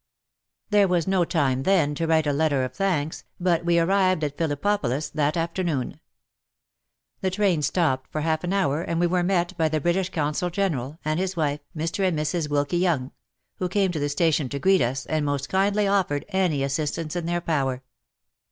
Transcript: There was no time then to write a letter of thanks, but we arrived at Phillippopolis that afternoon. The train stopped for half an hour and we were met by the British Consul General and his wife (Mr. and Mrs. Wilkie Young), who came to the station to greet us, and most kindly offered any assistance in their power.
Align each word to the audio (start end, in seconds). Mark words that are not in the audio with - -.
There 0.71 0.87
was 0.87 1.05
no 1.05 1.23
time 1.25 1.61
then 1.61 1.93
to 1.93 2.07
write 2.07 2.25
a 2.25 2.33
letter 2.33 2.63
of 2.63 2.73
thanks, 2.73 3.23
but 3.39 3.63
we 3.63 3.77
arrived 3.77 4.23
at 4.23 4.35
Phillippopolis 4.35 5.11
that 5.11 5.37
afternoon. 5.37 5.99
The 7.19 7.29
train 7.29 7.61
stopped 7.61 8.11
for 8.11 8.21
half 8.21 8.43
an 8.43 8.51
hour 8.51 8.81
and 8.81 8.99
we 8.99 9.05
were 9.05 9.21
met 9.21 9.55
by 9.59 9.69
the 9.69 9.79
British 9.79 10.09
Consul 10.09 10.49
General 10.49 10.97
and 11.05 11.19
his 11.19 11.37
wife 11.37 11.59
(Mr. 11.77 12.03
and 12.07 12.17
Mrs. 12.17 12.49
Wilkie 12.49 12.77
Young), 12.77 13.11
who 13.57 13.69
came 13.69 13.91
to 13.91 13.99
the 13.99 14.09
station 14.09 14.49
to 14.49 14.57
greet 14.57 14.81
us, 14.81 15.05
and 15.05 15.23
most 15.23 15.49
kindly 15.49 15.85
offered 15.87 16.25
any 16.29 16.63
assistance 16.63 17.15
in 17.15 17.27
their 17.27 17.39
power. 17.41 17.83